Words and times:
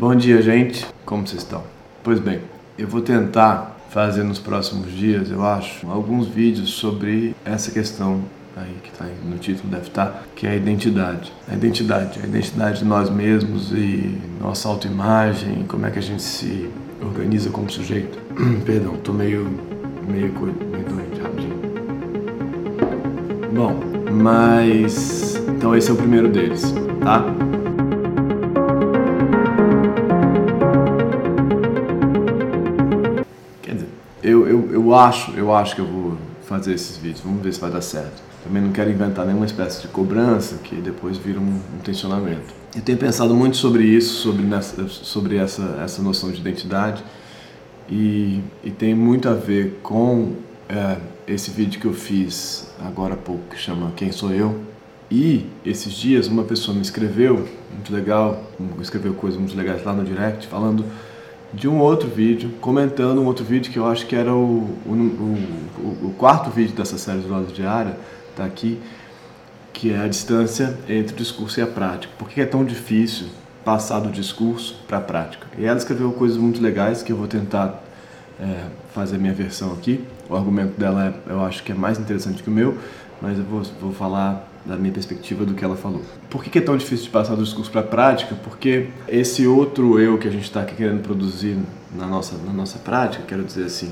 Bom 0.00 0.14
dia, 0.14 0.40
gente. 0.40 0.86
Como 1.04 1.26
vocês 1.26 1.42
estão? 1.42 1.62
Pois 2.02 2.18
bem, 2.18 2.40
eu 2.78 2.88
vou 2.88 3.02
tentar 3.02 3.76
fazer 3.90 4.22
nos 4.22 4.38
próximos 4.38 4.90
dias, 4.90 5.30
eu 5.30 5.44
acho, 5.44 5.86
alguns 5.90 6.26
vídeos 6.26 6.70
sobre 6.70 7.36
essa 7.44 7.70
questão 7.70 8.22
aí 8.56 8.76
que 8.82 8.88
está 8.88 9.04
no 9.22 9.36
título 9.36 9.68
deve 9.68 9.88
estar, 9.88 10.24
que 10.34 10.46
é 10.46 10.52
a 10.52 10.56
identidade. 10.56 11.30
A 11.46 11.54
identidade, 11.54 12.18
a 12.18 12.26
identidade 12.26 12.78
de 12.78 12.86
nós 12.86 13.10
mesmos 13.10 13.72
e 13.72 14.18
nossa 14.40 14.70
autoimagem, 14.70 15.66
como 15.68 15.84
é 15.84 15.90
que 15.90 15.98
a 15.98 16.02
gente 16.02 16.22
se 16.22 16.70
organiza 17.02 17.50
como 17.50 17.68
sujeito. 17.68 18.18
Perdão, 18.64 18.96
tô 19.04 19.12
meio 19.12 19.44
meio, 20.08 20.32
meio 20.32 20.84
doente, 20.86 21.20
rapidinho. 21.20 21.60
Bom, 23.54 23.78
mas 24.10 25.36
então 25.46 25.76
esse 25.76 25.90
é 25.90 25.92
o 25.92 25.96
primeiro 25.96 26.30
deles, 26.30 26.72
tá? 27.04 27.49
Eu, 34.80 34.94
acho, 34.94 35.32
eu 35.32 35.54
acho 35.54 35.74
que 35.74 35.80
eu 35.80 35.86
vou 35.86 36.18
fazer 36.42 36.74
esses 36.74 36.96
vídeos. 36.96 37.20
Vamos 37.20 37.42
ver 37.42 37.52
se 37.52 37.60
vai 37.60 37.70
dar 37.70 37.80
certo. 37.80 38.22
Também 38.42 38.62
não 38.62 38.72
quero 38.72 38.90
inventar 38.90 39.26
nenhuma 39.26 39.44
espécie 39.44 39.82
de 39.82 39.88
cobrança 39.88 40.56
que 40.58 40.76
depois 40.76 41.18
vira 41.18 41.38
um, 41.38 41.60
um 41.74 41.78
tensionamento. 41.84 42.54
Eu 42.74 42.82
tenho 42.82 42.96
pensado 42.96 43.34
muito 43.34 43.56
sobre 43.56 43.84
isso, 43.84 44.22
sobre, 44.22 44.44
nessa, 44.44 44.88
sobre 44.88 45.36
essa, 45.36 45.80
essa 45.84 46.02
noção 46.02 46.30
de 46.30 46.40
identidade 46.40 47.02
e, 47.90 48.40
e 48.62 48.70
tem 48.70 48.94
muito 48.94 49.28
a 49.28 49.34
ver 49.34 49.80
com 49.82 50.34
é, 50.68 50.96
esse 51.26 51.50
vídeo 51.50 51.80
que 51.80 51.86
eu 51.86 51.92
fiz 51.92 52.72
agora 52.80 53.14
há 53.14 53.16
pouco 53.16 53.42
que 53.50 53.58
chama 53.58 53.92
Quem 53.96 54.10
Sou 54.12 54.32
Eu. 54.32 54.60
E 55.10 55.44
esses 55.66 55.92
dias 55.92 56.28
uma 56.28 56.44
pessoa 56.44 56.74
me 56.74 56.82
escreveu, 56.82 57.48
muito 57.72 57.92
legal, 57.92 58.44
escreveu 58.80 59.12
coisas 59.14 59.38
muito 59.38 59.56
legais 59.56 59.84
lá 59.84 59.92
no 59.92 60.04
direct, 60.04 60.46
falando 60.46 60.84
de 61.52 61.68
um 61.68 61.78
outro 61.78 62.08
vídeo, 62.08 62.50
comentando 62.60 63.20
um 63.20 63.26
outro 63.26 63.44
vídeo 63.44 63.72
que 63.72 63.78
eu 63.78 63.86
acho 63.86 64.06
que 64.06 64.14
era 64.14 64.32
o, 64.32 64.78
o, 64.86 64.92
o, 64.92 66.06
o 66.08 66.14
quarto 66.16 66.50
vídeo 66.50 66.74
dessa 66.74 66.96
série 66.96 67.20
do 67.20 67.28
lado 67.28 67.52
diária, 67.52 67.96
tá 68.36 68.44
aqui, 68.44 68.78
que 69.72 69.92
é 69.92 69.98
a 69.98 70.08
distância 70.08 70.78
entre 70.88 71.14
o 71.14 71.16
discurso 71.16 71.58
e 71.58 71.62
a 71.62 71.66
prática. 71.66 72.12
Por 72.18 72.28
que 72.28 72.40
é 72.40 72.46
tão 72.46 72.64
difícil 72.64 73.26
passar 73.64 74.00
do 74.00 74.10
discurso 74.10 74.76
para 74.86 74.98
a 74.98 75.00
prática? 75.00 75.46
E 75.58 75.64
ela 75.64 75.78
escreveu 75.78 76.12
coisas 76.12 76.36
muito 76.36 76.62
legais 76.62 77.02
que 77.02 77.12
eu 77.12 77.16
vou 77.16 77.26
tentar 77.26 77.82
é, 78.40 78.64
fazer 78.94 79.16
a 79.16 79.18
minha 79.18 79.34
versão 79.34 79.72
aqui. 79.72 80.04
O 80.28 80.36
argumento 80.36 80.78
dela 80.78 81.06
é, 81.06 81.32
eu 81.32 81.44
acho 81.44 81.62
que 81.62 81.72
é 81.72 81.74
mais 81.74 81.98
interessante 81.98 82.42
que 82.42 82.48
o 82.48 82.52
meu, 82.52 82.78
mas 83.20 83.38
eu 83.38 83.44
vou, 83.44 83.62
vou 83.80 83.92
falar 83.92 84.48
da 84.64 84.76
minha 84.76 84.92
perspectiva 84.92 85.44
do 85.44 85.54
que 85.54 85.64
ela 85.64 85.76
falou. 85.76 86.02
Por 86.28 86.44
que 86.44 86.58
é 86.58 86.62
tão 86.62 86.76
difícil 86.76 87.06
de 87.06 87.10
passar 87.10 87.34
do 87.34 87.42
discurso 87.42 87.70
para 87.70 87.80
a 87.80 87.84
prática? 87.84 88.34
Porque 88.44 88.88
esse 89.08 89.46
outro 89.46 89.98
eu 89.98 90.18
que 90.18 90.28
a 90.28 90.30
gente 90.30 90.44
está 90.44 90.64
querendo 90.64 91.02
produzir 91.02 91.56
na 91.94 92.06
nossa, 92.06 92.36
na 92.44 92.52
nossa 92.52 92.78
prática, 92.78 93.24
quero 93.26 93.42
dizer 93.42 93.64
assim, 93.64 93.90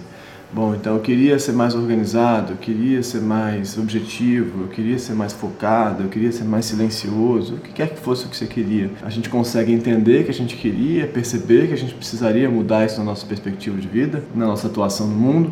bom, 0.53 0.75
então 0.75 0.95
eu 0.95 1.01
queria 1.01 1.39
ser 1.39 1.53
mais 1.53 1.75
organizado, 1.75 2.53
eu 2.53 2.57
queria 2.57 3.03
ser 3.03 3.21
mais 3.21 3.79
objetivo, 3.79 4.63
eu 4.63 4.69
queria 4.69 4.99
ser 4.99 5.15
mais 5.15 5.33
focado, 5.33 6.05
eu 6.05 6.09
queria 6.09 6.31
ser 6.31 6.45
mais 6.45 6.67
silencioso, 6.67 7.55
o 7.55 7.59
que 7.59 7.73
quer 7.73 7.89
que 7.89 7.99
fosse 7.99 8.27
o 8.27 8.29
que 8.29 8.37
você 8.37 8.47
queria. 8.47 8.91
A 9.03 9.11
gente 9.11 9.31
consegue 9.31 9.73
entender 9.73 10.25
que 10.25 10.31
a 10.31 10.35
gente 10.35 10.55
queria, 10.55 11.07
perceber 11.07 11.69
que 11.69 11.73
a 11.73 11.79
gente 11.79 11.95
precisaria 11.95 12.49
mudar 12.49 12.85
isso 12.85 12.99
na 12.99 13.05
nossa 13.05 13.27
perspectiva 13.27 13.77
de 13.79 13.89
vida, 13.89 14.23
na 14.35 14.47
nossa 14.47 14.67
atuação 14.67 15.07
no 15.07 15.17
mundo, 15.17 15.51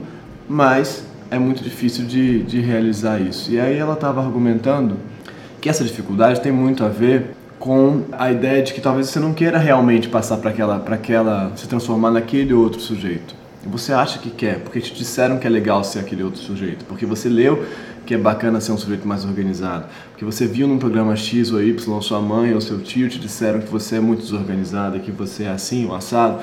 mas 0.49 1.06
é 1.31 1.39
muito 1.39 1.63
difícil 1.63 2.05
de, 2.05 2.43
de 2.43 2.61
realizar 2.61 3.21
isso. 3.21 3.51
E 3.51 3.61
aí 3.61 3.77
ela 3.77 3.95
estava 3.95 4.21
argumentando 4.21 4.97
que 5.61 5.69
essa 5.69 5.85
dificuldade 5.85 6.41
tem 6.41 6.53
muito 6.53 6.85
a 6.85 6.89
ver 6.89 7.35
com 7.59 8.03
a 8.13 8.31
ideia 8.31 8.63
de 8.63 8.73
que 8.73 8.81
talvez 8.81 9.09
você 9.09 9.19
não 9.19 9.33
queira 9.33 9.59
realmente 9.59 10.09
passar 10.09 10.37
para 10.37 10.51
aquela, 10.51 10.79
para 10.79 10.95
aquela, 10.95 11.53
se 11.57 11.67
transformar 11.67 12.11
naquele 12.11 12.53
outro 12.53 12.81
sujeito. 12.81 13.35
Você 13.65 13.93
acha 13.93 14.19
que 14.21 14.31
quer, 14.31 14.61
porque 14.61 14.81
te 14.81 14.95
disseram 14.95 15.39
que 15.39 15.47
é 15.47 15.51
legal 15.51 15.83
ser 15.83 15.99
aquele 15.99 16.23
outro 16.23 16.41
sujeito, 16.41 16.85
porque 16.85 17.05
você 17.05 17.29
leu 17.29 17.67
que 18.05 18.15
é 18.15 18.19
bacana 18.19 18.61
ser 18.61 18.71
um 18.71 18.79
sujeito 18.79 19.09
mais 19.09 19.25
organizado, 19.25 19.87
porque 20.13 20.25
você 20.25 20.47
viu 20.47 20.69
num 20.69 20.79
programa 20.79 21.17
X 21.17 21.51
ou 21.51 21.61
Y, 21.61 22.01
sua 22.01 22.21
mãe 22.21 22.55
ou 22.55 22.61
seu 22.61 22.79
tio 22.79 23.09
te 23.09 23.19
disseram 23.19 23.61
que 23.61 23.69
você 23.69 23.97
é 23.97 24.01
muito 24.01 24.21
desorganizado, 24.21 25.01
que 25.01 25.11
você 25.11 25.45
é 25.45 25.49
assim, 25.49 25.85
o 25.87 25.93
assado 25.93 26.39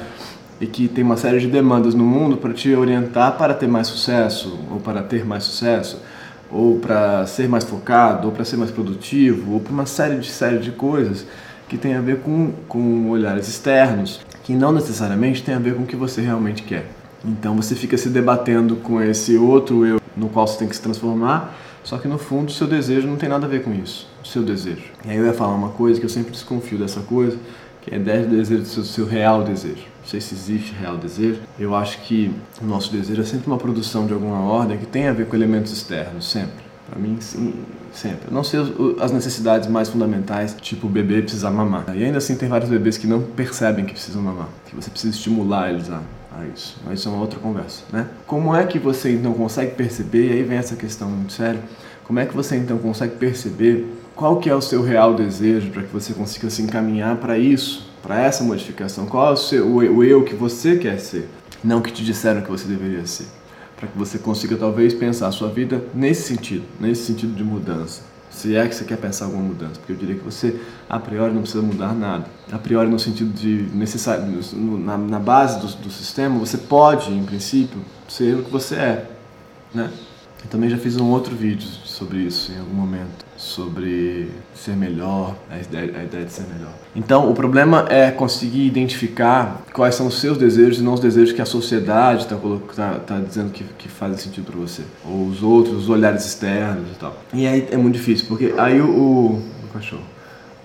e 0.60 0.66
que 0.66 0.88
tem 0.88 1.04
uma 1.04 1.18
série 1.18 1.40
de 1.40 1.48
demandas 1.48 1.94
no 1.94 2.04
mundo 2.04 2.38
para 2.38 2.54
te 2.54 2.74
orientar 2.74 3.38
para 3.38 3.54
ter 3.54 3.68
mais 3.68 3.88
sucesso, 3.88 4.60
ou 4.72 4.80
para 4.80 5.02
ter 5.02 5.26
mais 5.26 5.44
sucesso, 5.44 6.02
ou 6.50 6.80
para 6.80 7.26
ser 7.26 7.50
mais 7.50 7.64
focado, 7.64 8.28
ou 8.28 8.34
para 8.34 8.46
ser 8.46 8.58
mais 8.58 8.72
produtivo, 8.72 9.54
ou 9.54 9.60
para 9.60 9.74
uma 9.74 9.86
série 9.86 10.20
de 10.20 10.30
série 10.30 10.60
de 10.60 10.72
coisas 10.72 11.26
que 11.68 11.78
tem 11.78 11.96
a 11.96 12.02
ver 12.02 12.20
com, 12.20 12.52
com 12.68 13.10
olhares 13.10 13.48
externos, 13.48 14.20
que 14.44 14.54
não 14.54 14.72
necessariamente 14.72 15.42
tem 15.42 15.56
a 15.56 15.60
ver 15.60 15.76
com 15.76 15.84
o 15.84 15.86
que 15.88 15.96
você 15.96 16.22
realmente 16.22 16.62
quer. 16.62 16.86
Então 17.26 17.56
você 17.56 17.74
fica 17.74 17.98
se 17.98 18.10
debatendo 18.10 18.76
com 18.76 19.02
esse 19.02 19.38
outro 19.38 19.86
eu 19.86 20.00
no 20.16 20.30
qual 20.30 20.46
você 20.46 20.60
tem 20.60 20.68
que 20.68 20.76
se 20.76 20.82
transformar, 20.82 21.56
só 21.84 21.98
que 21.98 22.08
no 22.08 22.18
fundo 22.18 22.52
seu 22.52 22.68
desejo 22.68 23.08
não 23.08 23.16
tem 23.16 23.28
nada 23.28 23.46
a 23.46 23.50
ver 23.50 23.64
com 23.64 23.74
isso, 23.74 24.08
o 24.24 24.28
seu 24.28 24.44
desejo. 24.44 24.84
E 25.06 25.10
aí 25.10 25.18
eu 25.18 25.26
ia 25.26 25.34
falar 25.34 25.56
uma 25.56 25.70
coisa 25.70 26.00
que 26.00 26.06
eu 26.06 26.10
sempre 26.10 26.32
desconfio 26.32 26.78
dessa 26.78 27.02
coisa, 27.02 27.38
que 27.82 27.94
é 27.94 28.00
10 28.00 28.28
desejos 28.28 28.64
do 28.64 28.70
seu, 28.70 28.84
seu 28.84 29.06
real 29.06 29.44
desejo. 29.44 29.93
Não 30.04 30.10
sei 30.10 30.20
se 30.20 30.36
existe 30.36 30.74
real 30.74 30.98
desejo. 30.98 31.40
Eu 31.58 31.74
acho 31.74 32.02
que 32.02 32.30
o 32.62 32.66
nosso 32.66 32.92
desejo 32.92 33.22
é 33.22 33.26
sempre 33.26 33.48
uma 33.48 33.58
produção 33.58 34.06
de 34.06 34.14
alguma 34.14 34.42
ordem 34.42 34.78
que 34.78 34.86
tem 34.86 35.08
a 35.08 35.14
ver 35.14 35.28
com 35.28 35.36
elementos 35.36 35.72
externos, 35.72 36.30
sempre. 36.30 36.62
Para 36.90 37.00
mim, 37.00 37.18
sim, 37.22 37.54
sempre. 37.94 38.28
Eu 38.28 38.34
não 38.34 38.44
sei 38.44 38.60
as 39.00 39.12
necessidades 39.12 39.70
mais 39.70 39.88
fundamentais, 39.88 40.56
tipo 40.62 40.88
o 40.88 40.90
bebê 40.90 41.22
precisar 41.22 41.50
mamar. 41.52 41.86
E 41.96 42.04
ainda 42.04 42.18
assim 42.18 42.36
tem 42.36 42.50
vários 42.50 42.70
bebês 42.70 42.98
que 42.98 43.08
não 43.08 43.22
percebem 43.22 43.86
que 43.86 43.94
precisam 43.94 44.22
mamar, 44.22 44.50
que 44.66 44.76
você 44.76 44.90
precisa 44.90 45.16
estimular 45.16 45.70
eles 45.70 45.90
a, 45.90 46.02
a 46.38 46.46
isso. 46.54 46.78
Mas 46.86 47.00
isso 47.00 47.08
é 47.08 47.12
uma 47.14 47.22
outra 47.22 47.40
conversa, 47.40 47.84
né? 47.92 48.08
Como 48.28 48.54
é 48.54 48.66
que 48.66 48.78
você 48.78 49.14
então 49.14 49.34
consegue 49.34 49.74
perceber, 49.76 50.28
e 50.28 50.34
aí 50.34 50.44
vem 50.44 50.58
essa 50.58 50.76
questão 50.76 51.10
muito 51.10 51.32
séria, 51.32 51.62
como 52.04 52.20
é 52.20 52.26
que 52.26 52.36
você 52.36 52.58
então 52.58 52.78
consegue 52.78 53.16
perceber 53.16 53.88
qual 54.14 54.38
que 54.38 54.50
é 54.50 54.56
o 54.56 54.62
seu 54.62 54.84
real 54.84 55.16
desejo 55.16 55.72
para 55.72 55.84
que 55.84 55.92
você 55.92 56.14
consiga 56.14 56.50
se 56.50 56.62
encaminhar 56.62 57.16
para 57.16 57.38
isso, 57.38 57.90
para 58.04 58.22
essa 58.22 58.44
modificação? 58.44 59.08
Qual 59.08 59.30
é 59.30 59.32
o, 59.32 59.38
seu, 59.38 59.66
o, 59.66 59.78
o 59.78 60.04
eu 60.04 60.24
que 60.24 60.36
você 60.36 60.78
quer 60.78 61.00
ser, 61.00 61.28
não 61.64 61.82
que 61.82 61.92
te 61.92 62.04
disseram 62.04 62.42
que 62.42 62.52
você 62.52 62.68
deveria 62.68 63.06
ser? 63.08 63.26
Para 63.78 63.88
que 63.88 63.98
você 63.98 64.20
consiga 64.20 64.56
talvez 64.58 64.94
pensar 64.94 65.28
a 65.28 65.32
sua 65.32 65.50
vida 65.50 65.84
nesse 65.96 66.28
sentido, 66.28 66.66
nesse 66.80 67.06
sentido 67.06 67.34
de 67.34 67.44
mudança. 67.44 68.02
Se 68.30 68.56
é 68.56 68.68
que 68.68 68.76
você 68.76 68.84
quer 68.84 68.98
pensar 68.98 69.26
alguma 69.26 69.44
mudança, 69.44 69.76
porque 69.76 69.94
eu 69.94 69.96
diria 69.96 70.16
que 70.16 70.24
você 70.24 70.60
a 70.90 71.00
priori 71.00 71.34
não 71.34 71.42
precisa 71.42 71.64
mudar 71.64 71.94
nada. 71.94 72.26
A 72.52 72.58
priori 72.58 72.90
no 72.90 73.00
sentido 73.00 73.32
de 73.32 73.68
necessário, 73.76 74.26
na, 74.54 74.98
na 74.98 75.20
base 75.20 75.60
do, 75.60 75.68
do 75.84 75.92
sistema, 75.92 76.38
você 76.40 76.58
pode, 76.58 77.12
em 77.12 77.24
princípio, 77.24 77.80
ser 78.08 78.36
o 78.36 78.44
que 78.44 78.52
você 78.52 78.76
é, 78.76 79.10
né? 79.74 79.92
Eu 80.44 80.50
também 80.50 80.70
já 80.70 80.78
fiz 80.78 80.98
um 80.98 81.10
outro 81.10 81.34
vídeo 81.36 81.68
sobre 81.86 82.18
isso 82.18 82.52
em 82.52 82.60
algum 82.60 82.74
momento, 82.74 83.26
sobre 83.38 84.30
ser 84.54 84.76
melhor, 84.76 85.36
a 85.50 85.58
ideia, 85.58 86.00
a 86.00 86.04
ideia 86.04 86.26
de 86.26 86.32
ser 86.34 86.44
melhor. 86.54 86.74
Então, 86.94 87.32
o 87.32 87.34
problema 87.34 87.86
é 87.90 88.12
conseguir 88.12 88.66
identificar 88.68 89.62
quais 89.74 89.96
são 89.96 90.08
os 90.08 90.20
seus 90.20 90.38
desejos 90.38 90.80
e 90.80 90.84
não 90.84 90.94
os 90.94 91.00
desejos 91.00 91.34
que 91.34 91.42
a 91.42 91.46
sociedade 91.46 92.24
está 92.24 92.36
tá, 92.76 93.00
tá 93.00 93.20
dizendo 93.20 93.52
que, 93.52 93.64
que 93.78 93.88
fazem 93.88 94.18
sentido 94.18 94.52
para 94.52 94.60
você, 94.60 94.84
ou 95.06 95.28
os 95.28 95.42
outros, 95.42 95.84
os 95.84 95.90
olhares 95.90 96.26
externos 96.26 96.92
e 96.92 97.00
tal. 97.00 97.18
E 97.34 97.48
aí 97.48 97.68
é 97.72 97.78
muito 97.78 97.96
difícil, 97.96 98.28
porque 98.28 98.54
aí 98.58 98.82
o, 98.82 98.90
o, 98.90 99.26
o 99.64 99.68
cachorro. 99.74 100.04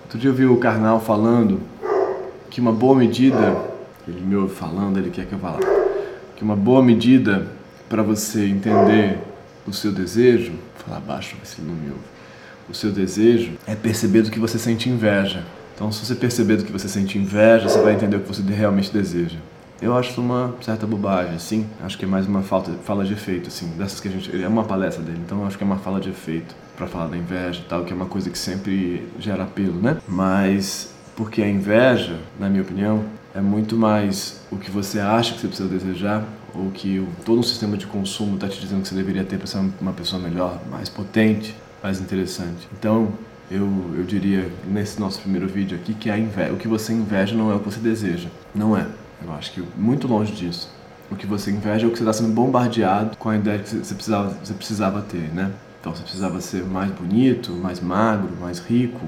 Outro 0.03 0.19
dia 0.19 0.29
eu 0.29 0.33
vi 0.33 0.45
o 0.45 0.57
Karnal 0.57 0.99
falando 0.99 1.61
que 2.49 2.59
uma 2.59 2.73
boa 2.73 2.95
medida, 2.95 3.55
ele 4.07 4.19
me 4.21 4.35
ouve 4.35 4.53
falando, 4.53 4.97
ele 4.97 5.09
quer 5.09 5.25
que 5.25 5.33
eu 5.33 5.39
fale, 5.39 5.65
que 6.35 6.43
uma 6.43 6.55
boa 6.55 6.83
medida 6.83 7.47
para 7.87 8.03
você 8.03 8.45
entender 8.45 9.28
o 9.69 9.73
seu 9.73 9.91
desejo, 9.91 10.53
falar 10.85 10.99
baixo, 10.99 11.35
se 11.43 11.61
não 11.61 11.73
me 11.73 11.89
ouve. 11.89 12.01
O 12.69 12.73
seu 12.73 12.91
desejo 12.91 13.53
é 13.65 13.75
perceber 13.75 14.21
do 14.21 14.31
que 14.31 14.39
você 14.39 14.59
sente 14.59 14.89
inveja. 14.89 15.43
Então, 15.75 15.91
se 15.91 16.05
você 16.05 16.13
perceber 16.13 16.57
do 16.57 16.65
que 16.65 16.71
você 16.71 16.89
sente 16.89 17.17
inveja, 17.17 17.69
você 17.69 17.81
vai 17.81 17.93
entender 17.93 18.17
o 18.17 18.19
que 18.19 18.27
você 18.27 18.41
realmente 18.41 18.91
deseja. 18.91 19.37
Eu 19.81 19.97
acho 19.97 20.19
uma 20.19 20.53
certa 20.61 20.85
bobagem, 20.85 21.35
assim. 21.35 21.65
Acho 21.81 21.97
que 21.97 22.03
é 22.03 22.07
mais 22.07 22.27
uma 22.27 22.41
falta, 22.41 22.71
fala 22.83 23.05
de 23.05 23.13
efeito, 23.13 23.47
assim. 23.47 23.67
Dessas 23.77 24.01
que 24.01 24.09
a 24.09 24.11
gente. 24.11 24.43
É 24.43 24.47
uma 24.47 24.65
palestra 24.65 25.01
dele, 25.01 25.21
então 25.25 25.45
acho 25.45 25.57
que 25.57 25.63
é 25.63 25.67
uma 25.67 25.77
fala 25.77 26.01
de 26.01 26.09
efeito 26.09 26.53
para 26.75 26.85
falar 26.85 27.07
da 27.07 27.17
inveja 27.17 27.61
e 27.61 27.69
tal, 27.69 27.85
que 27.85 27.93
é 27.93 27.95
uma 27.95 28.05
coisa 28.05 28.29
que 28.29 28.37
sempre 28.37 29.07
gera 29.19 29.43
apelo, 29.43 29.81
né? 29.81 29.97
Mas 30.07 30.93
porque 31.15 31.41
a 31.41 31.47
inveja, 31.47 32.17
na 32.37 32.49
minha 32.49 32.61
opinião, 32.61 33.05
é 33.33 33.39
muito 33.39 33.77
mais 33.77 34.41
o 34.51 34.57
que 34.57 34.69
você 34.69 34.99
acha 34.99 35.33
que 35.33 35.41
você 35.41 35.47
precisa 35.47 35.69
desejar 35.69 36.25
ou 36.53 36.71
que 36.71 37.05
todo 37.25 37.39
um 37.39 37.43
sistema 37.43 37.77
de 37.77 37.85
consumo 37.85 38.35
está 38.35 38.47
te 38.47 38.59
dizendo 38.59 38.81
que 38.81 38.87
você 38.87 38.95
deveria 38.95 39.23
ter 39.23 39.37
para 39.37 39.47
ser 39.47 39.59
uma 39.79 39.93
pessoa 39.93 40.21
melhor, 40.21 40.59
mais 40.69 40.89
potente, 40.89 41.55
mais 41.81 41.99
interessante. 41.99 42.67
Então, 42.77 43.11
eu, 43.49 43.67
eu 43.97 44.03
diria 44.03 44.51
nesse 44.67 44.99
nosso 44.99 45.19
primeiro 45.21 45.47
vídeo 45.47 45.77
aqui 45.77 45.93
que 45.93 46.09
a 46.09 46.17
inveja, 46.17 46.53
o 46.53 46.57
que 46.57 46.67
você 46.67 46.93
inveja 46.93 47.35
não 47.35 47.51
é 47.51 47.55
o 47.55 47.59
que 47.59 47.65
você 47.65 47.79
deseja. 47.79 48.29
Não 48.53 48.77
é. 48.77 48.85
Eu 49.23 49.33
acho 49.33 49.51
que 49.51 49.63
muito 49.75 50.07
longe 50.07 50.31
disso. 50.31 50.69
O 51.11 51.15
que 51.15 51.25
você 51.25 51.49
inveja 51.49 51.85
é 51.85 51.87
o 51.87 51.91
que 51.91 51.97
você 51.97 52.03
está 52.03 52.13
sendo 52.13 52.33
bombardeado 52.33 53.17
com 53.17 53.29
a 53.29 53.35
ideia 53.35 53.59
que 53.59 53.69
você 53.69 53.95
precisava, 53.95 54.37
você 54.43 54.53
precisava 54.53 55.01
ter, 55.01 55.33
né? 55.33 55.51
Então 55.79 55.95
você 55.95 56.03
precisava 56.03 56.39
ser 56.41 56.63
mais 56.63 56.91
bonito, 56.91 57.51
mais 57.53 57.79
magro, 57.79 58.29
mais 58.39 58.59
rico, 58.59 58.99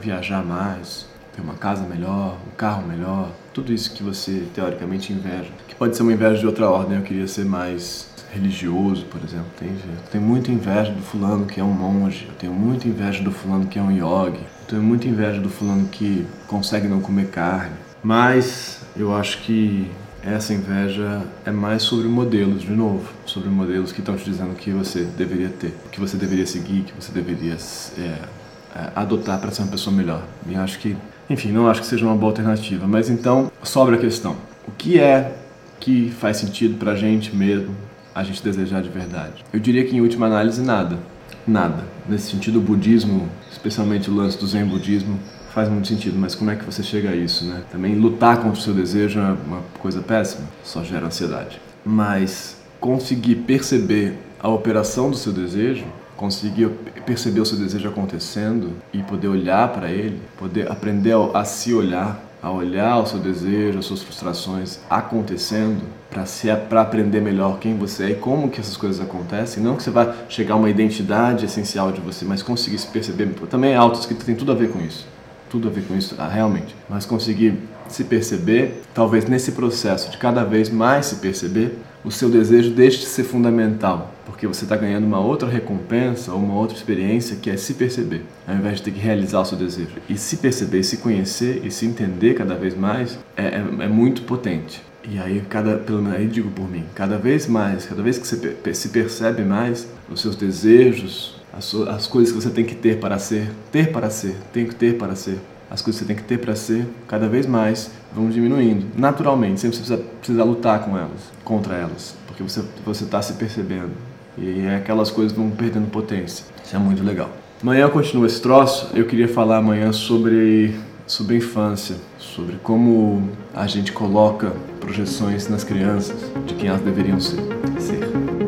viajar 0.00 0.44
mais, 0.44 1.06
ter 1.34 1.40
uma 1.40 1.54
casa 1.54 1.84
melhor, 1.84 2.36
um 2.46 2.56
carro 2.56 2.86
melhor, 2.86 3.30
tudo 3.58 3.72
isso 3.72 3.92
que 3.92 4.02
você 4.02 4.44
teoricamente 4.54 5.12
inveja, 5.12 5.50
que 5.66 5.74
pode 5.74 5.96
ser 5.96 6.02
uma 6.04 6.12
inveja 6.12 6.38
de 6.38 6.46
outra 6.46 6.70
ordem, 6.70 6.98
eu 6.98 7.02
queria 7.02 7.26
ser 7.26 7.44
mais 7.44 8.08
religioso, 8.32 9.04
por 9.06 9.20
exemplo. 9.22 9.48
Tem, 9.58 9.68
eu 9.68 10.10
tenho 10.12 10.22
muita 10.22 10.52
inveja 10.52 10.92
do 10.92 11.02
fulano 11.02 11.44
que 11.44 11.60
é 11.60 11.64
um 11.64 11.72
monge, 11.72 12.26
eu 12.28 12.34
tenho 12.36 12.52
muita 12.52 12.86
inveja 12.86 13.22
do 13.22 13.32
fulano 13.32 13.66
que 13.66 13.78
é 13.78 13.82
um 13.82 13.90
yogi, 13.90 14.38
eu 14.38 14.66
tenho 14.68 14.82
muita 14.82 15.08
inveja 15.08 15.40
do 15.40 15.48
fulano 15.48 15.88
que 15.88 16.24
consegue 16.46 16.86
não 16.86 17.00
comer 17.00 17.30
carne. 17.30 17.74
Mas 18.02 18.80
eu 18.96 19.14
acho 19.14 19.42
que 19.42 19.90
essa 20.22 20.54
inveja 20.54 21.22
é 21.44 21.50
mais 21.50 21.82
sobre 21.82 22.06
modelos, 22.06 22.62
de 22.62 22.70
novo, 22.70 23.10
sobre 23.26 23.48
modelos 23.48 23.90
que 23.90 24.00
estão 24.00 24.16
te 24.16 24.24
dizendo 24.24 24.54
que 24.54 24.70
você 24.70 25.02
deveria 25.02 25.48
ter, 25.48 25.74
que 25.90 25.98
você 25.98 26.16
deveria 26.16 26.46
seguir, 26.46 26.82
que 26.82 26.92
você 26.92 27.10
deveria 27.10 27.56
é, 27.98 28.02
é, 28.02 28.92
adotar 28.94 29.40
para 29.40 29.50
ser 29.50 29.62
uma 29.62 29.70
pessoa 29.70 29.94
melhor. 29.94 30.22
E 30.46 30.54
acho 30.54 30.78
que, 30.78 30.96
enfim, 31.28 31.50
não 31.50 31.68
acho 31.68 31.80
que 31.80 31.86
seja 31.86 32.04
uma 32.04 32.14
boa 32.14 32.30
alternativa. 32.30 32.86
Mas 32.86 33.08
então, 33.08 33.47
sobra 33.68 33.96
a 33.96 33.98
questão: 33.98 34.36
o 34.66 34.72
que 34.72 34.98
é 34.98 35.36
que 35.78 36.10
faz 36.10 36.38
sentido 36.38 36.78
para 36.78 36.92
a 36.92 36.96
gente 36.96 37.34
mesmo, 37.34 37.74
a 38.14 38.22
gente 38.24 38.42
desejar 38.42 38.82
de 38.82 38.88
verdade? 38.88 39.44
Eu 39.52 39.60
diria 39.60 39.84
que, 39.84 39.96
em 39.96 40.00
última 40.00 40.26
análise, 40.26 40.60
nada. 40.62 40.98
Nada. 41.46 41.84
Nesse 42.08 42.30
sentido, 42.30 42.58
o 42.58 42.62
budismo, 42.62 43.28
especialmente 43.50 44.10
o 44.10 44.14
lance 44.14 44.38
do 44.38 44.46
Zen 44.46 44.66
budismo, 44.66 45.18
faz 45.54 45.68
muito 45.68 45.88
sentido, 45.88 46.18
mas 46.18 46.34
como 46.34 46.50
é 46.50 46.56
que 46.56 46.64
você 46.64 46.82
chega 46.82 47.10
a 47.10 47.16
isso, 47.16 47.44
né? 47.44 47.62
Também 47.70 47.94
lutar 47.94 48.36
contra 48.36 48.58
o 48.58 48.62
seu 48.62 48.74
desejo 48.74 49.18
é 49.18 49.32
uma 49.46 49.62
coisa 49.78 50.00
péssima, 50.02 50.46
só 50.62 50.84
gera 50.84 51.06
ansiedade. 51.06 51.60
Mas 51.84 52.56
conseguir 52.78 53.36
perceber 53.36 54.14
a 54.38 54.48
operação 54.48 55.10
do 55.10 55.16
seu 55.16 55.32
desejo, 55.32 55.84
conseguir 56.16 56.68
perceber 57.06 57.40
o 57.40 57.46
seu 57.46 57.58
desejo 57.58 57.88
acontecendo 57.88 58.72
e 58.92 59.02
poder 59.02 59.28
olhar 59.28 59.72
para 59.72 59.90
ele, 59.90 60.20
poder 60.36 60.70
aprender 60.70 61.14
a, 61.34 61.44
se 61.44 61.72
olhar, 61.72 62.27
a 62.42 62.50
olhar 62.50 62.98
o 62.98 63.06
seu 63.06 63.18
desejo, 63.18 63.78
as 63.78 63.84
suas 63.84 64.02
frustrações 64.02 64.78
acontecendo, 64.88 65.82
para 66.10 66.24
para 66.68 66.80
aprender 66.80 67.20
melhor 67.20 67.58
quem 67.58 67.76
você 67.76 68.04
é 68.04 68.10
e 68.10 68.14
como 68.14 68.50
que 68.50 68.60
essas 68.60 68.76
coisas 68.76 69.00
acontecem, 69.00 69.62
não 69.62 69.76
que 69.76 69.82
você 69.82 69.90
vá 69.90 70.14
chegar 70.28 70.54
a 70.54 70.56
uma 70.56 70.70
identidade 70.70 71.44
essencial 71.44 71.92
de 71.92 72.00
você, 72.00 72.24
mas 72.24 72.42
conseguir 72.42 72.78
se 72.78 72.86
perceber. 72.86 73.28
Também 73.50 73.72
é 73.72 73.76
autoescrita 73.76 74.24
tem 74.24 74.34
tudo 74.34 74.52
a 74.52 74.54
ver 74.54 74.70
com 74.70 74.80
isso 74.80 75.06
tudo 75.48 75.68
a 75.68 75.70
ver 75.70 75.82
com 75.84 75.96
isso, 75.96 76.14
ah, 76.18 76.28
realmente. 76.28 76.74
Mas 76.88 77.06
conseguir 77.06 77.58
se 77.88 78.04
perceber, 78.04 78.82
talvez 78.94 79.24
nesse 79.24 79.52
processo 79.52 80.10
de 80.10 80.18
cada 80.18 80.44
vez 80.44 80.68
mais 80.68 81.06
se 81.06 81.16
perceber, 81.16 81.78
o 82.04 82.10
seu 82.10 82.30
desejo 82.30 82.70
deixe 82.70 82.98
de 82.98 83.06
ser 83.06 83.24
fundamental, 83.24 84.14
porque 84.24 84.46
você 84.46 84.64
está 84.64 84.76
ganhando 84.76 85.04
uma 85.04 85.20
outra 85.20 85.48
recompensa 85.48 86.32
ou 86.32 86.38
uma 86.38 86.54
outra 86.54 86.76
experiência 86.76 87.36
que 87.36 87.50
é 87.50 87.56
se 87.56 87.74
perceber, 87.74 88.24
ao 88.46 88.54
invés 88.54 88.76
de 88.76 88.82
ter 88.84 88.90
que 88.92 89.00
realizar 89.00 89.40
o 89.40 89.44
seu 89.44 89.58
desejo. 89.58 89.96
E 90.08 90.16
se 90.16 90.36
perceber, 90.36 90.82
se 90.84 90.98
conhecer 90.98 91.60
e 91.64 91.70
se 91.70 91.86
entender 91.86 92.34
cada 92.34 92.54
vez 92.54 92.76
mais 92.76 93.18
é, 93.36 93.44
é, 93.44 93.64
é 93.84 93.88
muito 93.88 94.22
potente. 94.22 94.82
E 95.10 95.18
aí, 95.18 95.42
cada, 95.48 95.76
pelo 95.78 96.02
menos 96.02 96.18
aí 96.18 96.26
digo 96.26 96.50
por 96.50 96.70
mim, 96.70 96.84
cada 96.94 97.16
vez 97.16 97.46
mais, 97.46 97.86
cada 97.86 98.02
vez 98.02 98.18
que 98.18 98.26
você 98.26 98.74
se 98.74 98.88
percebe 98.90 99.42
mais, 99.42 99.88
os 100.10 100.20
seus 100.20 100.36
desejos, 100.36 101.40
as, 101.52 101.74
as 101.74 102.06
coisas 102.06 102.32
que 102.32 102.40
você 102.40 102.50
tem 102.50 102.64
que 102.64 102.74
ter 102.74 102.98
para 102.98 103.18
ser, 103.18 103.50
ter 103.72 103.90
para 103.90 104.10
ser, 104.10 104.36
tem 104.52 104.66
que 104.66 104.74
ter 104.74 104.98
para 104.98 105.14
ser, 105.14 105.38
as 105.70 105.82
coisas 105.82 106.00
que 106.00 106.06
você 106.06 106.14
tem 106.14 106.16
que 106.16 106.28
ter 106.28 106.38
para 106.38 106.54
ser, 106.56 106.86
cada 107.06 107.28
vez 107.28 107.46
mais 107.46 107.90
vão 108.12 108.28
diminuindo, 108.30 108.86
naturalmente, 108.96 109.60
sem 109.60 109.70
você 109.70 109.78
precisar, 109.78 109.98
precisar 110.18 110.44
lutar 110.44 110.80
com 110.84 110.96
elas, 110.96 111.30
contra 111.44 111.74
elas, 111.74 112.16
porque 112.26 112.42
você 112.42 112.62
você 112.84 113.04
está 113.04 113.20
se 113.20 113.34
percebendo 113.34 113.92
e 114.36 114.66
aquelas 114.68 115.10
coisas 115.10 115.32
vão 115.36 115.50
perdendo 115.50 115.90
potência. 115.90 116.44
Isso 116.64 116.74
é 116.74 116.78
muito 116.78 117.02
legal. 117.02 117.30
Amanhã 117.60 117.88
continua 117.88 118.26
esse 118.26 118.40
troço. 118.40 118.88
Eu 118.94 119.04
queria 119.04 119.26
falar 119.28 119.58
amanhã 119.58 119.92
sobre 119.92 120.74
sobre 121.06 121.36
infância, 121.36 121.96
sobre 122.18 122.56
como 122.62 123.30
a 123.54 123.66
gente 123.66 123.92
coloca 123.92 124.52
projeções 124.78 125.48
nas 125.48 125.64
crianças 125.64 126.16
de 126.46 126.54
quem 126.54 126.68
elas 126.68 126.82
deveriam 126.82 127.18
ser. 127.18 127.40
ser. 127.78 128.00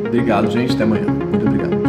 Obrigado, 0.06 0.50
gente. 0.50 0.74
Até 0.74 0.84
amanhã. 0.84 1.06
Muito 1.06 1.46
obrigado. 1.46 1.79